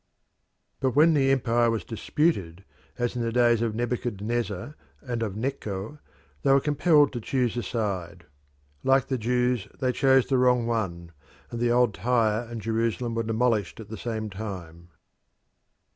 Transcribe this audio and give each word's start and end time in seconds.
But 0.79 0.95
when 0.95 1.13
the 1.13 1.29
empire 1.31 1.69
was 1.69 1.83
disputed, 1.83 2.63
as 2.97 3.15
in 3.15 3.21
the 3.21 3.31
days 3.31 3.61
of 3.61 3.75
Nebuchadnezzar 3.75 4.75
and 5.01 5.21
of 5.21 5.35
Necho, 5.35 5.99
they 6.41 6.51
were 6.51 6.59
compelled 6.59 7.13
to 7.13 7.21
choose 7.21 7.55
a 7.55 7.61
side. 7.61 8.25
Like 8.83 9.09
the 9.09 9.19
Jews, 9.19 9.67
they 9.79 9.91
chose 9.91 10.25
the 10.25 10.39
wrong 10.39 10.65
one, 10.65 11.11
and 11.51 11.59
the 11.59 11.69
old 11.69 11.93
Tyre 11.93 12.49
and 12.49 12.61
Jerusalem 12.63 13.13
were 13.13 13.21
demolished 13.21 13.79
at 13.79 13.89
the 13.89 13.95
same 13.95 14.31
time. 14.31 14.89